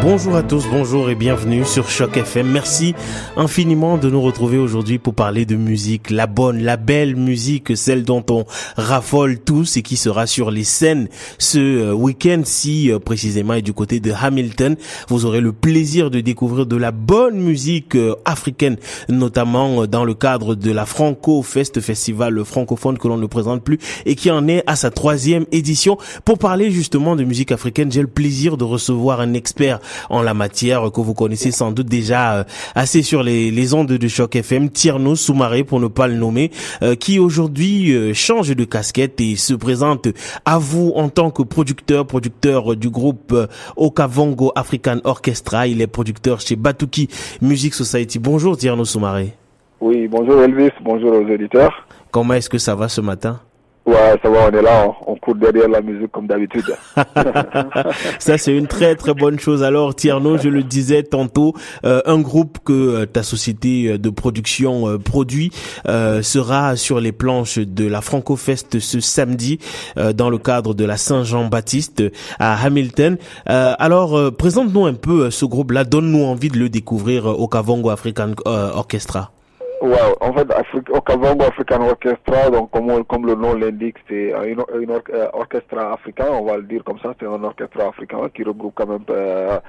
[0.00, 2.48] Bonjour à tous, bonjour et bienvenue sur Choc FM.
[2.48, 2.94] Merci
[3.36, 8.04] infiniment de nous retrouver aujourd'hui pour parler de musique, la bonne, la belle musique, celle
[8.04, 8.44] dont on
[8.76, 11.08] raffole tous et qui sera sur les scènes
[11.38, 14.76] ce euh, week-end si euh, précisément est du côté de Hamilton.
[15.08, 18.76] Vous aurez le plaisir de découvrir de la bonne musique euh, africaine,
[19.08, 23.78] notamment dans le cadre de la Franco Fest Festival francophone que l'on ne présente plus
[24.06, 25.98] et qui en est à sa troisième édition.
[26.24, 30.34] Pour parler justement de musique africaine, j'ai le plaisir de recevoir un expert en la
[30.34, 34.36] matière que vous connaissez sans doute déjà euh, assez sur les, les ondes de choc
[34.36, 36.50] FM, Tierno Soumaré pour ne pas le nommer,
[36.82, 40.08] euh, qui aujourd'hui euh, change de casquette et se présente
[40.44, 43.34] à vous en tant que producteur, producteur du groupe
[43.76, 45.66] Okavongo African Orchestra.
[45.66, 47.08] Il est producteur chez Batuki
[47.40, 48.18] Music Society.
[48.18, 49.32] Bonjour Tierno Soumaré.
[49.80, 51.86] Oui, bonjour Elvis, bonjour aux auditeurs.
[52.10, 53.40] Comment est-ce que ça va ce matin?
[53.88, 56.76] Ouais, ça on est là, on court derrière la musique comme d'habitude.
[58.18, 59.62] ça, c'est une très très bonne chose.
[59.62, 61.54] Alors, Tierno, je le disais tantôt,
[61.86, 65.50] euh, un groupe que euh, ta société euh, de production produit
[65.86, 69.58] sera sur les planches de la Francofest ce samedi
[69.96, 72.02] dans le cadre de la Saint-Jean-Baptiste
[72.38, 73.16] à Hamilton.
[73.46, 79.32] alors, présente-nous un peu ce groupe-là, donne-nous envie de le découvrir au Kavongo African Orchestra.
[79.80, 84.58] Ouais, en fait, Afrique, Okavango African Orchestra, donc comme, comme le nom l'indique, c'est un,
[84.58, 88.74] euh, orchestre africain, on va le dire comme ça, c'est un orchestre africain qui regroupe
[88.74, 89.60] quand même euh,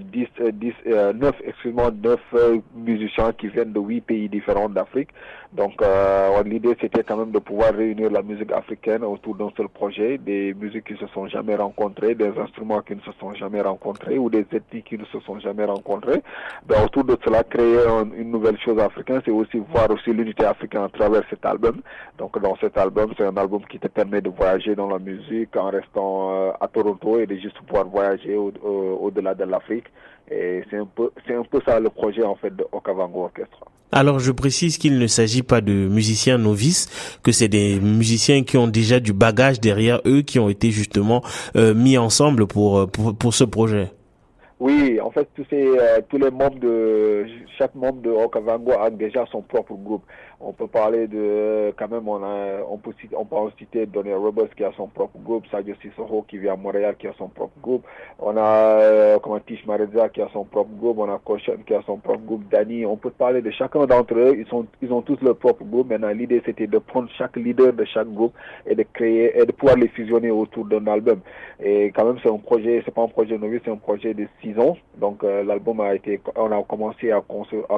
[0.00, 0.72] 10, 10,
[1.14, 5.10] 9, excuse-moi, 9 euh, musiciens qui viennent de 8 pays différents d'Afrique.
[5.52, 9.68] Donc euh, l'idée c'était quand même de pouvoir réunir la musique africaine autour d'un seul
[9.68, 13.60] projet, des musiques qui se sont jamais rencontrées, des instruments qui ne se sont jamais
[13.60, 16.22] rencontrés ou des ethnies qui ne se sont jamais rencontrés.
[16.66, 17.80] Ben, autour de cela, créer
[18.16, 21.80] une nouvelle chose africaine, c'est aussi voir aussi l'unité africaine à travers cet album.
[22.18, 25.56] Donc dans cet album, c'est un album qui te permet de voyager dans la musique
[25.56, 29.86] en restant euh, à Toronto et de juste pouvoir voyager au-delà de l'Afrique.
[30.30, 33.66] Et c'est un peu, un peu ça le projet en fait de Okavango Orchestra.
[33.90, 38.56] Alors je précise qu'il ne s'agit pas de musiciens novices, que c'est des musiciens qui
[38.56, 41.22] ont déjà du bagage derrière eux, qui ont été justement
[41.56, 43.90] euh, mis ensemble pour, pour, pour ce projet.
[44.64, 47.26] Oui, en fait, euh, tous les membres de
[47.58, 50.04] chaque membre de Okavango a déjà son propre groupe.
[50.40, 54.72] On peut parler de, quand même, on peut, on peut citer Donny Roberts qui a
[54.76, 57.84] son propre groupe, Sadio Sissoko qui vient à Montréal qui a son propre groupe,
[58.18, 61.74] on a, euh, comment Tish Mareza qui a son propre groupe, on a Koshan qui
[61.74, 64.92] a son propre groupe, Danny, on peut parler de chacun d'entre eux, ils sont, ils
[64.92, 65.90] ont tous leur propre groupe.
[65.90, 68.34] Maintenant, l'idée c'était de prendre chaque leader de chaque groupe
[68.66, 71.20] et de créer, et de pouvoir les fusionner autour d'un album.
[71.62, 74.26] Et quand même, c'est un projet, c'est pas un projet novice, c'est un projet de
[74.40, 74.51] six
[74.96, 77.22] Donc, euh, l'album a été, on a commencé à,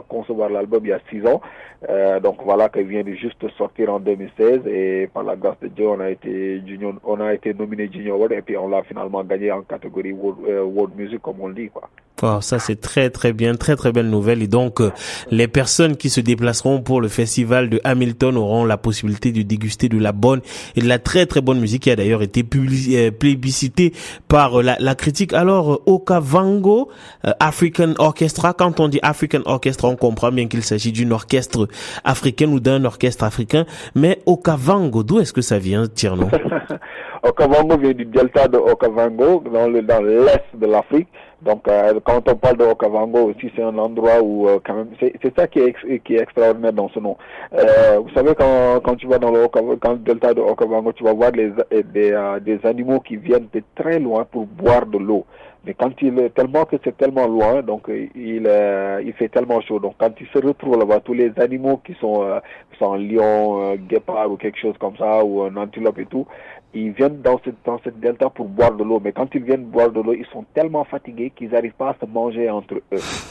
[0.08, 1.40] concevoir l'album il y a six ans.
[1.88, 5.68] Euh, donc, voilà, qu'il vient de juste sortir en 2016 et par la grâce de
[5.68, 8.82] Dieu, on a été junior, on a été nominé Junior World et puis on l'a
[8.82, 11.70] finalement gagné en catégorie World, euh, Music, comme on le dit.
[12.24, 14.42] Wow, ça c'est très très bien, très très belle nouvelle.
[14.42, 14.92] Et donc euh,
[15.30, 19.90] les personnes qui se déplaceront pour le festival de Hamilton auront la possibilité de déguster
[19.90, 20.40] de la bonne
[20.74, 23.92] et de la très très bonne musique qui a d'ailleurs été euh, plébiscitée
[24.26, 25.34] par euh, la, la, critique.
[25.34, 26.88] Alors Okavango
[27.40, 31.68] African Orchestra, quand on dit African Orchestra, on comprend bien qu'il s'agit d'une orchestre
[32.04, 33.66] africaine ou d'un orchestre africain.
[33.94, 36.28] Mais Okavango, d'où est-ce que ça vient, Tierno?
[37.22, 41.08] Okavango vient du delta de Okavango, dans le dans l'est de l'Afrique.
[41.44, 44.90] Donc, euh, quand on parle de Okavango aussi, c'est un endroit où, euh, quand même,
[45.00, 47.16] c'est ça qui est, qui est extraordinaire dans ce nom.
[47.52, 51.12] Euh, vous savez, quand, quand tu vas dans le, quand delta de Okavango, tu vas
[51.12, 51.50] voir les,
[51.82, 55.24] des, des animaux qui viennent de très loin pour boire de l'eau.
[55.66, 58.46] Mais quand il tellement que c'est tellement loin, donc il,
[59.06, 59.78] il fait tellement chaud.
[59.78, 62.38] Donc quand il se retrouve là-bas, tous les animaux qui sont, euh,
[62.78, 66.26] sont lion, guépard ou quelque chose comme ça, ou un antilope et tout,
[66.74, 69.00] ils viennent dans cette, dans cette delta pour boire de l'eau.
[69.02, 71.96] Mais quand ils viennent boire de l'eau, ils sont tellement fatigués qu'ils n'arrivent pas à
[72.00, 72.82] se manger entre eux.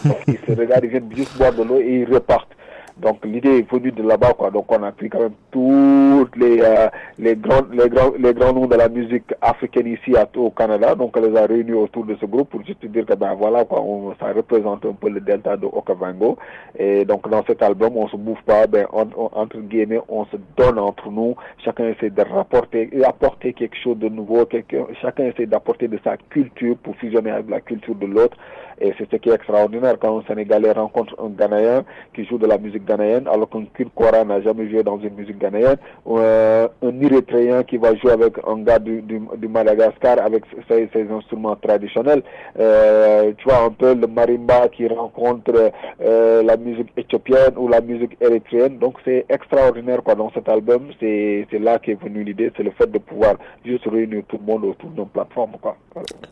[0.05, 2.55] Donc ils se regardent, ils viennent juste boire de l'eau et ils repartent.
[2.97, 4.51] Donc l'idée est venue de là-bas, quoi.
[4.51, 6.87] Donc on a pris quand même tous les euh,
[7.17, 10.93] les grands les grands les grands noms de la musique africaine ici au Canada.
[10.93, 13.65] Donc on les a réunis autour de ce groupe pour juste dire que ben voilà
[13.65, 16.37] quoi, on, ça représente un peu le delta de Okavango.
[16.77, 20.77] Et donc dans cet album, on se bouge pas, ben entre guillemets, on se donne
[20.77, 21.35] entre nous.
[21.65, 24.47] Chacun essaie de rapporter apporter quelque chose de nouveau.
[25.01, 28.37] Chacun essaie d'apporter de sa culture pour fusionner avec la culture de l'autre.
[28.79, 32.47] Et c'est ce qui est extraordinaire quand un Sénégalais rencontre un Ghanéen qui joue de
[32.47, 33.91] la musique ghanéenne, alors qu'un Kurt
[34.25, 35.77] n'a jamais joué dans une musique ghanéenne,
[36.07, 41.55] euh, un Érythréen qui va jouer avec un gars du, du, Madagascar avec ses, instruments
[41.55, 42.23] traditionnels.
[42.59, 45.71] Euh, tu vois un peu le marimba qui rencontre
[46.01, 48.79] euh, la musique éthiopienne ou la musique érythréenne.
[48.79, 50.89] Donc c'est extraordinaire quoi dans cet album.
[50.99, 53.35] C'est là qu'est venue l'idée, c'est le fait de pouvoir
[53.65, 55.75] juste réunir tout le monde autour d'une plateforme quoi.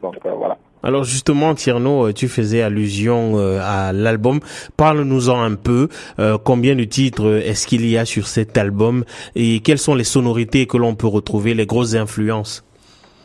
[0.02, 0.58] Donc voilà.
[0.84, 4.40] Alors justement, Tierno, euh, tu faisais allusion euh, à l'album.
[4.78, 5.90] Parle-nous-en un peu.
[6.20, 9.04] Euh, combien de titres est-ce qu'il y a sur cet album
[9.36, 12.66] et quelles sont les sonorités que l'on peut retrouver, les grosses influences?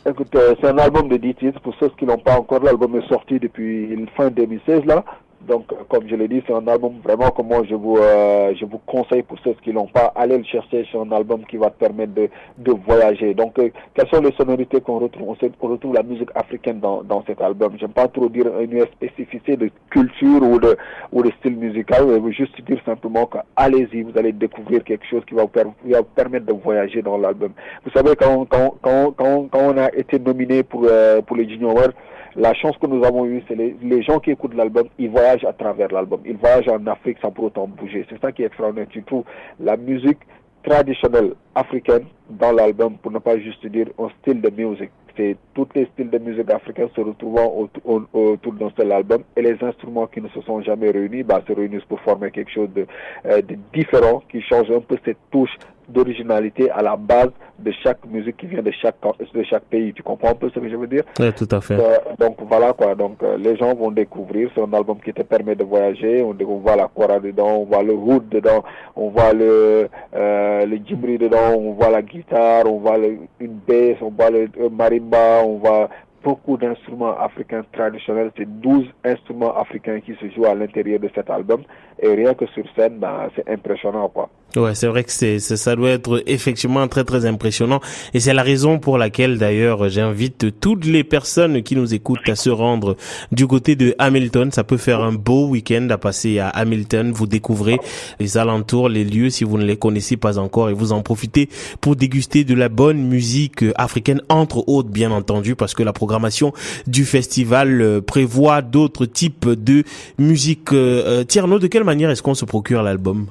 [0.07, 0.29] Écoute,
[0.61, 1.59] c'est un album de 10 titres.
[1.61, 5.03] Pour ceux qui n'ont pas encore, l'album est sorti depuis fin 2016 là.
[5.41, 8.65] Donc, comme je l'ai dit, c'est un album vraiment que moi je vous euh, je
[8.65, 10.85] vous conseille pour ceux qui l'ont pas, allez le chercher.
[10.91, 13.33] C'est un album qui va te permettre de de voyager.
[13.33, 15.35] Donc, euh, quelles sont les sonorités qu'on retrouve?
[15.61, 17.73] On, retrouve la musique africaine dans dans cet album.
[17.79, 20.75] J'aime pas trop dire une spécificité de culture ou de
[21.11, 22.07] ou de style musical.
[22.07, 25.91] Je veux juste dire simplement que allez-y, vous allez découvrir quelque chose qui va vous,
[25.91, 27.51] va vous permettre de voyager dans l'album.
[27.85, 31.71] Vous savez quand quand quand quand on a été nominé pour euh, pour les Junior
[31.71, 31.93] Awards,
[32.37, 35.53] la chance que nous avons eue, c'est les, gens qui écoutent l'album, ils voyagent à
[35.53, 36.21] travers l'album.
[36.23, 38.05] Ils voyagent en Afrique sans pour autant bouger.
[38.09, 38.87] C'est ça qui est extraordinaire.
[38.89, 39.23] Tu trouves
[39.59, 40.19] la musique
[40.63, 44.91] traditionnelle africaine dans l'album, pour ne pas juste dire un style de musique.
[45.15, 49.41] C'est tous les styles de musique africains se retrouvant autour, autour d'un seul album et
[49.41, 52.69] les instruments qui ne se sont jamais réunis bah, se réunissent pour former quelque chose
[52.75, 52.85] de,
[53.25, 55.57] euh, de différent qui change un peu cette touche
[55.89, 58.95] d'originalité à la base de chaque musique qui vient de chaque
[59.33, 59.93] de chaque pays.
[59.93, 61.03] Tu comprends un peu ce que je veux dire?
[61.19, 61.75] Oui, tout à fait.
[61.75, 62.95] Euh, donc voilà quoi.
[62.95, 64.49] Donc euh, les gens vont découvrir.
[64.53, 66.21] C'est un album qui te permet de voyager.
[66.23, 68.63] On, on voit la kora dedans, on voit le root dedans,
[68.95, 73.59] on voit le euh, le djibri dedans, on voit la guitare, on voit le, une
[73.67, 75.89] bass, on voit le, le marimba, on voit
[76.23, 78.31] beaucoup d'instruments africains traditionnels.
[78.37, 81.61] C'est 12 instruments africains qui se jouent à l'intérieur de cet album.
[81.99, 84.29] Et rien que sur scène, ben, c'est impressionnant, quoi.
[84.55, 87.81] Ouais, c'est vrai que c'est, ça doit être effectivement très très impressionnant
[88.13, 92.35] et c'est la raison pour laquelle d'ailleurs j'invite toutes les personnes qui nous écoutent à
[92.35, 92.95] se rendre
[93.33, 94.51] du côté de Hamilton.
[94.51, 97.11] Ça peut faire un beau week-end à passer à Hamilton.
[97.11, 97.77] Vous découvrez
[98.21, 101.49] les alentours, les lieux si vous ne les connaissez pas encore et vous en profitez
[101.81, 106.53] pour déguster de la bonne musique africaine entre autres bien entendu parce que la programmation
[106.87, 109.83] du festival prévoit d'autres types de
[110.17, 110.71] musique.
[110.71, 113.27] Euh, Tierno, de quelle manière est-ce qu'on se procure l'album?